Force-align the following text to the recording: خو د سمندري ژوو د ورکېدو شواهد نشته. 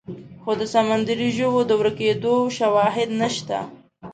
خو 0.41 0.51
د 0.59 0.61
سمندري 0.73 1.29
ژوو 1.37 1.61
د 1.69 1.71
ورکېدو 1.81 2.35
شواهد 2.57 3.09
نشته. 3.21 3.57